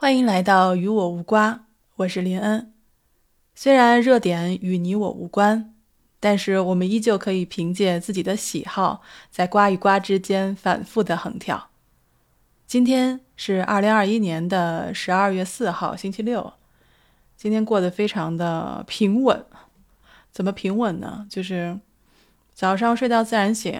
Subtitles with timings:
[0.00, 2.72] 欢迎来到与我无瓜，我是林恩。
[3.54, 5.74] 虽然热点与你我无关，
[6.18, 11.68] 但是我们依旧可以凭借自己的喜好，在瓜与瓜之间反复的横跳。
[12.66, 16.54] 今天是二零二一年的十二月四号，星期六。
[17.36, 19.44] 今天过得非常的平稳。
[20.32, 21.26] 怎么平稳呢？
[21.28, 21.78] 就是
[22.54, 23.74] 早上睡到自然醒，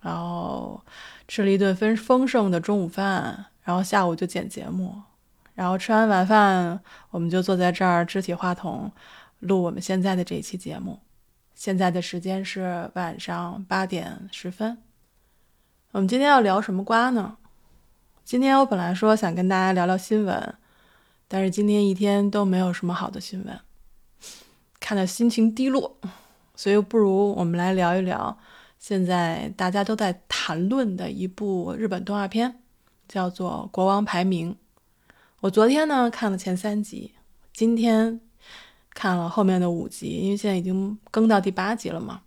[0.00, 0.80] 然后
[1.28, 5.02] 吃了一顿丰丰盛的中午饭，然后下午就剪节目。
[5.54, 8.90] 然后吃完晚饭，我们就坐在这儿支起话筒，
[9.38, 10.98] 录我们现在的这一期节目。
[11.54, 14.76] 现在的时间是晚上八点十分。
[15.92, 17.36] 我们今天要聊什么瓜呢？
[18.24, 20.54] 今天我本来说想跟大家聊聊新闻，
[21.28, 23.60] 但是今天一天都没有什么好的新闻，
[24.80, 25.96] 看的心情低落，
[26.56, 28.36] 所以不如我们来聊一聊
[28.80, 32.60] 现在大家都在谈论的一部日本动画片，
[33.06, 34.52] 叫做《国王排名》。
[35.44, 37.12] 我昨天呢看了前三集，
[37.52, 38.18] 今天
[38.94, 42.22] 看了后面的五集，因为现在已经更到第八集了嘛。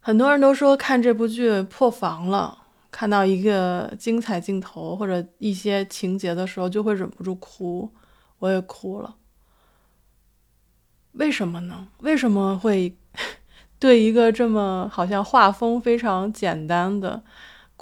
[0.00, 7.88] 很多人都说看这部剧破防了，看到一个精彩镜头或者一些情节的时候就会忍不住哭，
[8.40, 9.14] 我也哭了。
[11.12, 11.86] 为什么呢？
[11.98, 12.96] 为什么会
[13.78, 17.22] 对一个这么好像画风非常简单的？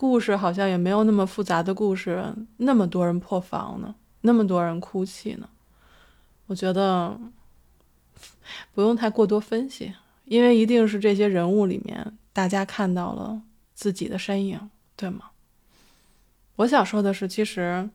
[0.00, 5.48] 故事好像也没有那么复杂的故事，那么多人破防呢，那么多人哭泣呢。
[6.46, 7.18] 我觉得
[8.72, 9.92] 不用太过多分析，
[10.24, 13.42] 因为一定是这些人物里面大家看到了
[13.74, 15.30] 自己的身影，对吗？
[16.54, 17.91] 我想说的是，其实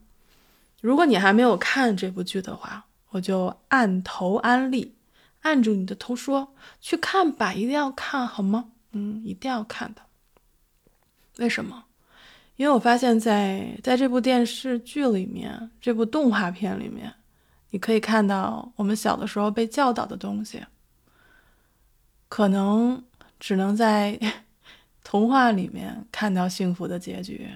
[0.82, 4.94] 如果你还没有看这部剧的话，我就按头安利，
[5.44, 8.72] 按住你的头说去看吧，一定要看好吗？
[8.92, 10.02] 嗯，一定要看的。
[11.38, 11.86] 为什么？
[12.56, 17.12] 因为我发现，在在这部电视剧里面，这部动画片里面，
[17.72, 20.64] 你可以看到我们小的时候被教导的东西，
[22.30, 23.04] 可能
[23.40, 24.20] 只能在
[25.04, 27.50] 童话里面看到幸福的结局，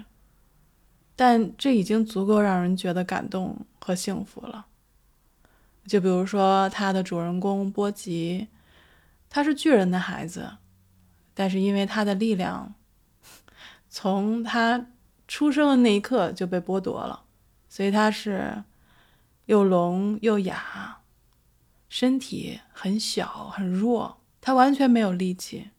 [1.16, 4.66] 但这已经足够让人觉得感动和幸福了。
[5.86, 8.48] 就比如说，他的主人公波吉，
[9.30, 10.58] 他是巨人的孩子，
[11.36, 12.74] 但是因为他的力量。
[14.00, 14.92] 从他
[15.28, 17.24] 出生的那一刻就被剥夺了，
[17.68, 18.64] 所以他是
[19.48, 21.00] 又聋又哑，
[21.90, 25.72] 身体很小很弱，他完全没有力气，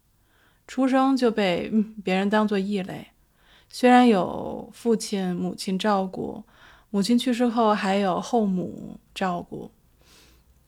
[0.66, 3.06] 出生就被别人当做异类。
[3.68, 6.42] 虽然有父亲母亲照顾，
[6.90, 9.70] 母亲去世后还有后母照顾，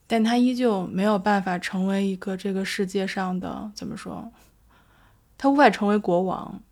[0.07, 4.31] 但他依旧没有办法成为一个这个世界上的怎么说？
[5.37, 6.63] 他无法成为国王。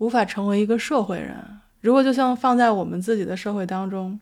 [0.00, 1.60] 无法成为一个社会人。
[1.80, 4.18] 如果就像放在我们自己的社会当中，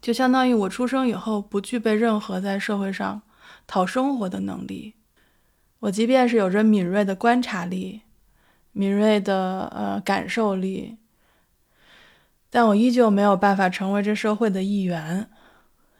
[0.00, 3.20] 就相当于我出生以后不具备任何在社会上
[3.66, 4.94] 讨生活的能力。
[5.80, 8.00] 我即便是有着敏锐的观察力、
[8.72, 10.96] 敏锐的呃感受力，
[12.48, 15.28] 但我依旧没有办法成为这社会的一员。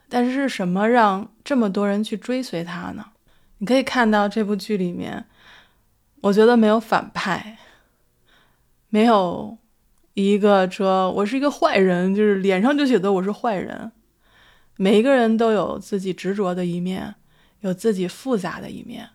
[0.09, 3.05] 但是是什么让这么多人去追随他呢？
[3.59, 5.25] 你可以看到这部剧里面，
[6.21, 7.59] 我觉得没有反派。
[8.93, 9.57] 没有
[10.15, 13.93] 一个说我是一个坏人，就是脸上就写的我是坏人。
[14.75, 17.15] 每一个人都有自己执着的一面，
[17.61, 19.07] 有自己复杂的一面，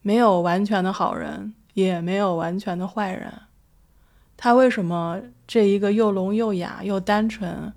[0.00, 3.30] 没有完全的好人，也没有完全的坏人。
[4.38, 7.70] 他为什么这一个又聋又哑又单纯、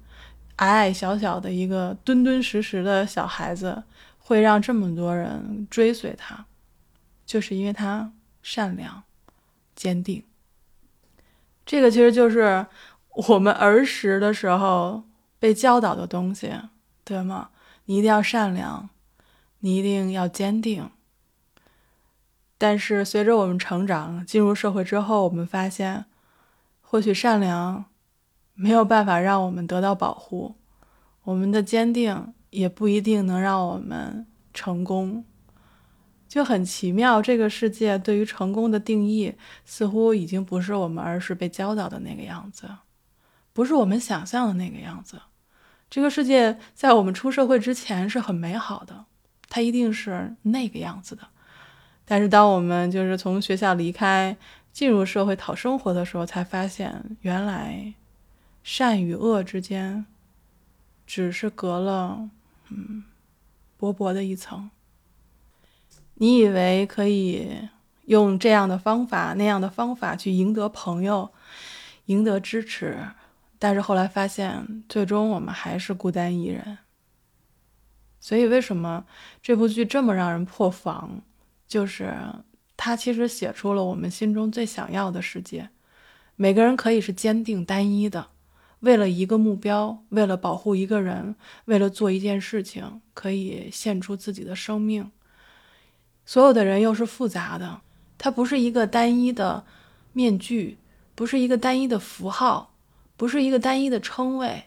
[0.56, 3.84] 矮矮小小的一个敦敦实实的小孩子，
[4.18, 6.46] 会让这么多人追随他？
[7.26, 9.04] 就是因为他善良、
[9.76, 10.24] 坚定。
[11.66, 12.66] 这个其实就是
[13.30, 15.04] 我们儿时的时候
[15.40, 16.54] 被教导的东西，
[17.04, 17.50] 对吗？
[17.86, 18.90] 你一定要善良，
[19.60, 20.90] 你一定要坚定。
[22.58, 26.06] 但是随着我们成长，进入社会之后，我们发现，
[26.82, 27.86] 或许善良
[28.54, 30.56] 没有办法让我们得到保护，
[31.24, 35.26] 我们的坚定也不一定能让我们成功。
[36.36, 39.34] 就很奇妙，这个世界对于成功的定义
[39.64, 42.70] 似乎已经不是我们儿时被教导的那个样子，
[43.54, 45.22] 不是我们想象的那个样子。
[45.90, 49.06] 这个世界在我们出社会之前是很美好的，
[49.48, 51.26] 它一定是那个样子的。
[52.04, 54.36] 但是当我们就是从学校离开，
[54.74, 57.94] 进入社会讨生活的时候，才发现原来
[58.62, 60.06] 善与恶之间
[61.08, 62.30] 只是隔了
[62.72, 63.06] 嗯
[63.78, 64.70] 薄薄的一层。
[66.16, 67.70] 你以为可以
[68.06, 71.32] 用这样的方法、那样的方法去赢得朋友、
[72.06, 72.98] 赢得支持，
[73.60, 76.78] 但是后来发现，最终我们还是孤单一人。
[78.20, 79.06] 所以，为什么
[79.42, 81.22] 这部剧这么让人破防？
[81.68, 82.14] 就是
[82.78, 85.70] 它其实写出了我们心中最想要的世界。
[86.36, 88.28] 每个人可以是坚定单一的，
[88.80, 91.36] 为了一个目标，为了保护一个人，
[91.66, 95.12] 为了做一件事情，可以献出自己的生命。
[96.26, 97.82] 所有的人又是复杂的，
[98.18, 99.64] 它不是一个单一的
[100.14, 100.78] 面具，
[101.14, 102.72] 不是一个单一的符号。
[103.18, 104.66] 不是一个单一的称谓，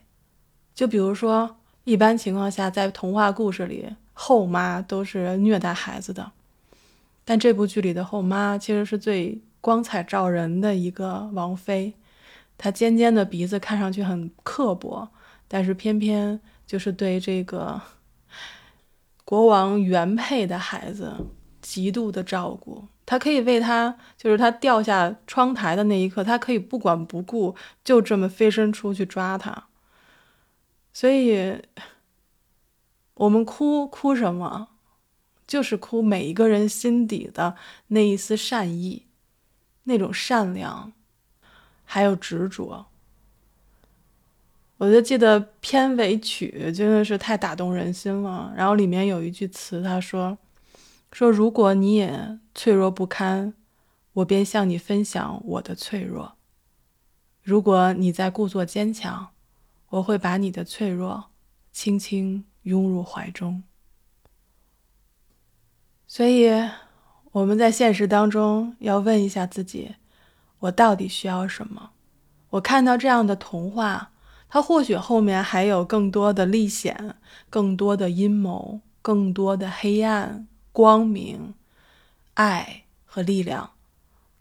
[0.74, 6.32] 就比如说，一般情况下，在童话故事里，后妈都是虐待孩子的，
[7.26, 11.92] 但这部剧里的后妈其实是最光彩照人的一个王妃，
[12.56, 15.06] 她尖尖的鼻子看上去很刻薄，
[15.46, 17.78] 但是偏偏就是对这个
[19.26, 21.12] 国王原配的孩子
[21.68, 22.88] 极度的照顾。
[23.04, 27.54] 他可以为他，就是他掉下窗台的那一刻，他可以不管不顾，
[27.84, 29.64] 就这么飞身出去抓他。
[30.94, 31.60] 所以，
[33.14, 34.68] 我们哭哭什么？
[35.46, 37.54] 就是哭每一个人心底的
[37.88, 39.04] 那一丝善意，
[39.84, 40.92] 那种善良，
[41.84, 42.86] 还有执着。
[44.78, 48.54] 我就记得片尾曲真的是太打动人心了。
[48.56, 50.38] 然后里面有一句词，他说。
[51.10, 53.54] 说：“如果你也脆弱不堪，
[54.12, 56.34] 我便向你分享我的脆弱；
[57.42, 59.28] 如果你在故作坚强，
[59.90, 61.30] 我会把你的脆弱
[61.72, 63.62] 轻轻拥入怀中。”
[66.06, 66.50] 所以，
[67.32, 69.96] 我们在现实当中要问一下自己：
[70.60, 71.90] 我到底需要什么？
[72.50, 74.12] 我看到这样的童话，
[74.48, 77.16] 它或许后面还有更多的历险、
[77.50, 80.48] 更多的阴谋、更多的黑暗。
[80.78, 81.54] 光明、
[82.34, 83.70] 爱和力量，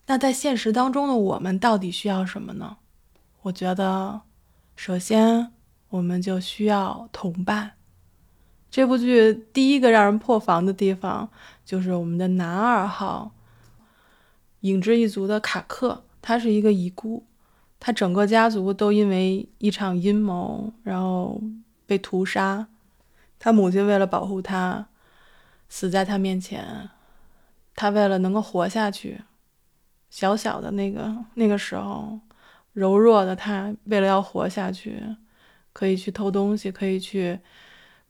[0.05, 2.77] 那在现实当中的我们到底需要什么呢？
[3.41, 4.21] 我觉得，
[4.75, 5.51] 首先
[5.89, 7.71] 我们就需要同伴。
[8.69, 11.31] 这部剧第一个让人破防的地方，
[11.65, 13.31] 就是我们的男二号
[14.59, 17.25] 影之一族的卡克，他是一个遗孤，
[17.79, 21.41] 他整个家族都因为一场阴谋，然后
[21.87, 22.67] 被屠杀。
[23.39, 24.89] 他母亲为了保护他。
[25.69, 26.89] 死在他面前，
[27.75, 29.21] 他为了能够活下去，
[30.09, 32.19] 小小的那个那个时候，
[32.73, 35.03] 柔弱的他为了要活下去，
[35.73, 37.39] 可以去偷东西，可以去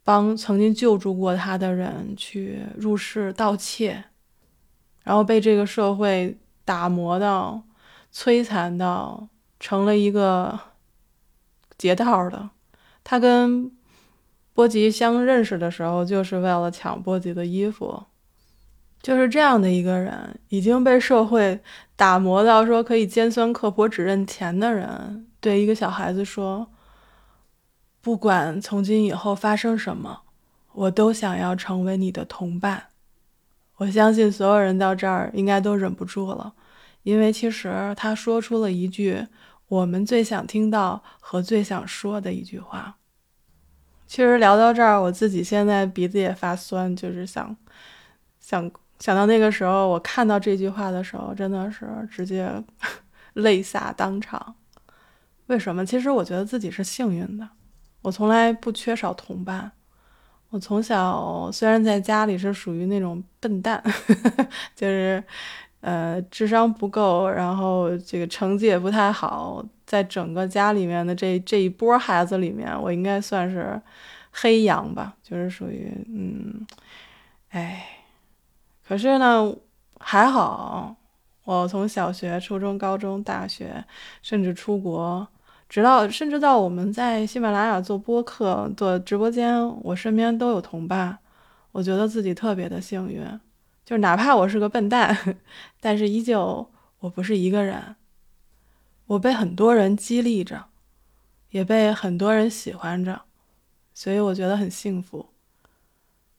[0.04, 4.06] 帮曾经救助过他的人去入室盗窃，
[5.04, 7.63] 然后被这个社会打磨到、
[8.13, 9.27] 摧残到，
[9.59, 10.59] 成了一个
[11.77, 12.50] 劫道的。
[13.04, 13.77] 他跟。
[14.57, 18.06] 波吉相认识的时候，就是为了抢波吉的衣服，
[19.04, 21.62] 就是这样的一个人，已经被社会
[21.95, 26.71] 打磨到说可以尖酸刻薄、只认钱的人，对一个小孩子说
[28.01, 30.21] ：“不管从今以后发生什么，
[30.74, 32.86] 我都想要成为你的同伴。”
[33.77, 36.56] 我相信所有人到这儿应该都忍不住了，
[37.04, 39.27] 因为其实他说出了一句
[39.68, 42.98] 我们最想听到和最想说的一句话。
[44.07, 47.56] 其实聊到这儿，我自己现在鼻子也发酸，就是想
[48.39, 52.50] 想想到那个时候，我看到这句话的时候，真的是直接
[53.33, 54.56] 泪洒当场。
[55.48, 55.86] 为什么？
[55.86, 57.48] 其实我觉得自己是幸运的，
[58.02, 59.71] 我从来不缺少同伴。
[60.49, 63.83] 我从小虽然在家里是属于那种笨蛋，
[64.73, 65.21] 就是
[65.81, 69.64] 呃智商不够，然后这个成绩也不太好。
[69.86, 73.81] 在整个家里面的这这一波孩子里面，我应该算是
[74.31, 76.68] 黑羊吧，就是属于嗯，
[77.52, 77.88] 哎，
[78.86, 79.56] 可是呢，
[80.02, 80.94] 还好，
[81.46, 83.81] 我从小学、初中、高中、大学，
[84.22, 85.26] 甚至出国，
[85.69, 91.18] 直到甚至到我们在喜马拉雅做播客、做直播间，我身边都有同伴，
[91.72, 93.26] 我觉得自己特别的幸运，
[93.88, 95.38] 就是哪怕我是个笨蛋，
[95.80, 97.96] 但是依旧我不是一个人。
[99.06, 100.66] 我被很多人激励着，
[101.52, 103.22] 也被很多人喜欢着，
[103.94, 105.30] 所以我觉得很幸福。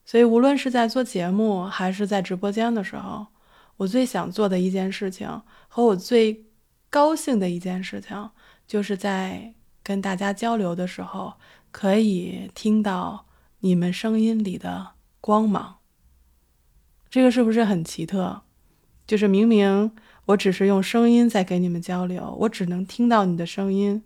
[0.04, 3.28] 所以无论是在做节目还是在直播间的时候，
[3.78, 6.44] 我最想做的一件事情和我最
[6.90, 8.30] 高兴的一件事情，
[8.66, 11.32] 就是在跟大家交流的时候，
[11.70, 13.24] 可以听到
[13.60, 14.88] 你们声音里的
[15.22, 15.77] 光芒。
[17.10, 18.42] 这个是不是很奇特？
[19.06, 19.92] 就是明明。
[20.26, 24.04] 我只是用声音在给你们交流，我只能听到你的声音，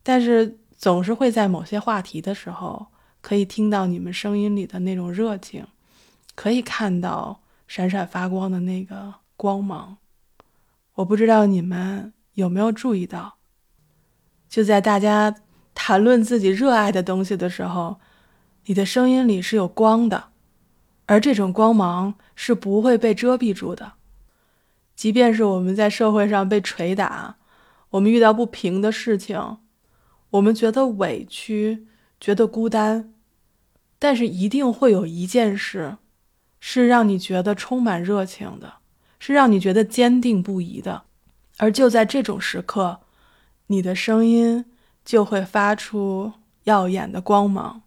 [0.00, 2.86] 但是总是会在某些话题的时候，
[3.20, 5.66] 可以听到你们声音里的那种热情，
[6.36, 9.96] 可以看到闪闪发光的那个光芒。
[10.94, 13.38] 我不知道你们有没有注意到，
[14.48, 15.34] 就在大家
[15.74, 17.98] 谈论自己热爱的东西的时候，
[18.66, 20.29] 你的声音里是有光的，
[21.10, 23.94] 而这种光芒是不会被遮蔽住的。
[24.94, 27.34] 即便是我们在社会上被捶打，
[27.90, 29.58] 我们遇到不平的事情，
[30.30, 31.88] 我们觉得委屈，
[32.20, 33.12] 觉得孤单，
[33.98, 35.96] 但是一定会有一件事，
[36.60, 38.74] 是让你觉得充满热情的，
[39.18, 41.02] 是让你觉得坚定不移的。
[41.56, 43.00] 而就在这种时刻，
[43.66, 44.64] 你的声音
[45.04, 47.82] 就会发出耀眼的光芒，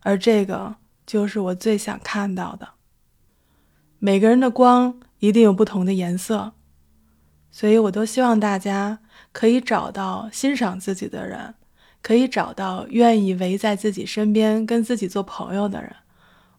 [0.00, 2.68] 而这个就是我最想看到的。
[3.98, 5.00] 每个人的光。
[5.18, 6.52] 一定有不同的颜色，
[7.50, 8.98] 所以我都希望大家
[9.32, 11.54] 可以找到欣赏自己的人，
[12.02, 15.96] 可以找到愿意围在自己身边跟自己做朋友的人。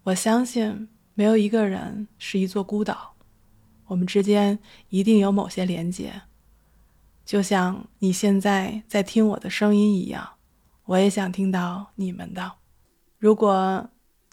[0.02, 3.14] 我相信没有一个人是一座孤岛，
[3.86, 4.58] 我们之间
[4.90, 6.24] 一定有某些连结。
[7.24, 10.28] 就像你现在在听我的声音一样，
[10.86, 12.54] 我也想听到你们的。
[13.20, 13.88] 如果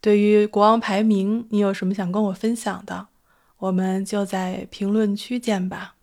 [0.04, 3.08] 对于国王排名，你有什么想跟我分享的？
[3.56, 5.94] 我们就在评论区见吧，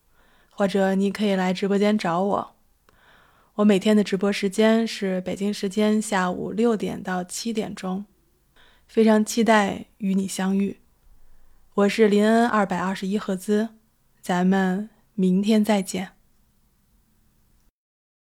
[0.50, 2.56] 或者你可以来直播间找我。
[3.54, 8.04] 我每天的直播时间是北京时间下午六点到七点钟，
[8.88, 10.80] 非常期待与你相遇。
[11.76, 13.70] 我是林恩二百二十一赫兹，
[14.20, 16.14] 咱们明天再见。